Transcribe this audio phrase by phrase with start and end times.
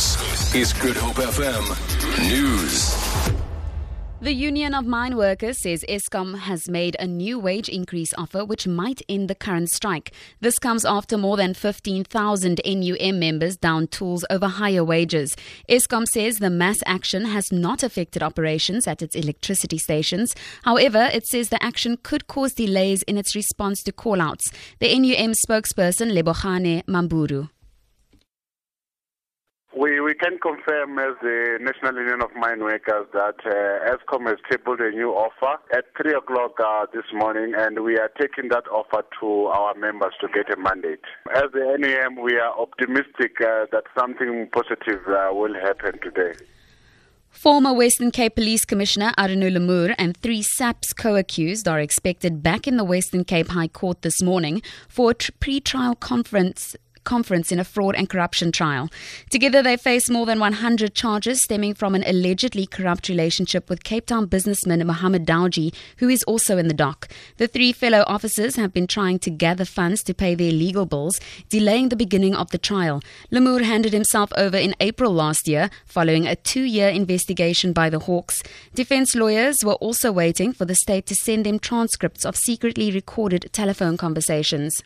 [0.00, 1.76] This is Good Hope FM
[2.26, 2.96] News.
[4.22, 8.66] The Union of Mine Workers says Eskom has made a new wage increase offer which
[8.66, 10.12] might end the current strike.
[10.40, 15.36] This comes after more than 15,000 NUM members down tools over higher wages.
[15.68, 20.34] Eskom says the mass action has not affected operations at its electricity stations.
[20.62, 24.50] However, it says the action could cause delays in its response to callouts.
[24.78, 27.50] The NUM spokesperson Livhuwani Mammburu.
[30.10, 34.80] We, can confirm as the National Union of Mine Workers that uh, Eskom has tabled
[34.80, 39.04] a new offer at 3 o'clock uh, this morning and we are taking that offer
[39.20, 41.04] to our members to get a mandate.
[41.32, 46.32] As the NUM, we are optimistic uh, that something positive uh, will happen today.
[47.30, 52.76] Former Western Cape Police Commissioner Arno Lamoer and three SAPS co-accused are expected back in
[52.76, 57.94] the Western Cape High Court this morning for a pre-trial conference conference in a fraud
[57.94, 58.88] and corruption trial.
[59.30, 64.06] Together, they face more than 100 charges stemming from an allegedly corrupt relationship with Cape
[64.06, 67.08] Town businessman Mohammed Dawjee, who is also in the dock.
[67.36, 71.20] The three fellow officers have been trying to gather funds to pay their legal bills,
[71.48, 73.02] delaying the beginning of the trial.
[73.32, 78.00] Lamoer handed himself over in April last year, following a two year investigation by the
[78.00, 78.42] Hawks.
[78.74, 83.48] Defense lawyers were also waiting for the state to send them transcripts of secretly recorded
[83.52, 84.82] telephone conversations.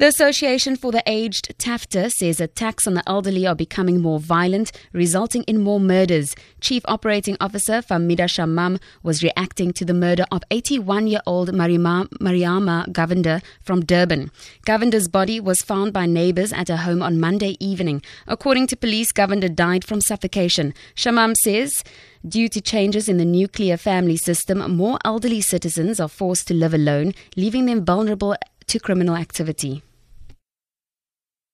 [0.00, 4.72] The Association for the Aged, TAFTA, says attacks on the elderly are becoming more violent,
[4.94, 6.34] resulting in more murders.
[6.62, 12.08] Chief Operating Officer Famida Shamam was reacting to the murder of 81 year old Mariama,
[12.18, 14.30] Mariama Govender from Durban.
[14.66, 18.00] Govender's body was found by neighbors at her home on Monday evening.
[18.26, 20.72] According to police, Govender died from suffocation.
[20.96, 21.84] Shamam says
[22.26, 26.72] Due to changes in the nuclear family system, more elderly citizens are forced to live
[26.72, 28.34] alone, leaving them vulnerable
[28.66, 29.82] to criminal activity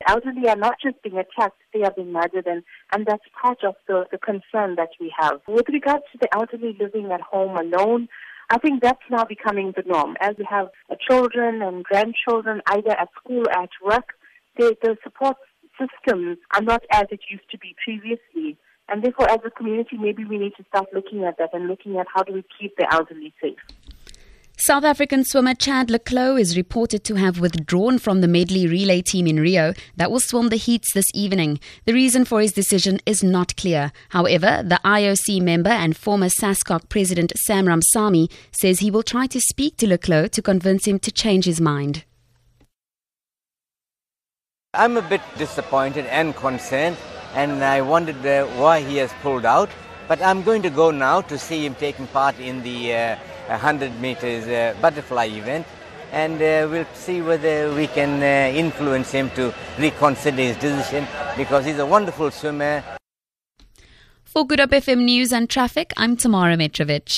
[0.08, 2.62] elderly are not just being attacked, they are being murdered, and,
[2.92, 5.40] and that's part of the, the concern that we have.
[5.46, 8.08] With regard to the elderly living at home alone,
[8.48, 10.16] I think that's now becoming the norm.
[10.20, 10.68] As we have
[11.08, 14.14] children and grandchildren either at school or at work,
[14.56, 15.36] the, the support
[15.78, 18.56] systems are not as it used to be previously.
[18.88, 21.96] And therefore, as a community, maybe we need to start looking at that and looking
[21.98, 23.58] at how do we keep the elderly safe.
[24.58, 29.02] South African swimmer Chad le Clos is reported to have withdrawn from the medley relay
[29.02, 31.60] team in Rio that will swim the heats this evening.
[31.84, 33.92] The reason for his decision is not clear.
[34.08, 39.40] However, the IOC member and former SASCOC president Sam Ramsamy says he will try to
[39.42, 42.04] speak to le Clos to convince him to change his mind.
[44.72, 46.96] I'm a bit disappointed and concerned,
[47.34, 49.68] and I wondered uh, why he has pulled out.
[50.08, 53.16] But I'm going to go now to see him taking part in the uh,
[53.48, 55.66] 100 meters uh, butterfly event
[56.12, 61.64] and uh, we'll see whether we can uh, influence him to reconsider his decision because
[61.64, 62.82] he's a wonderful swimmer.
[64.24, 67.08] For Good Hope FM News and Traffic, I'm Tamara Mitrovic.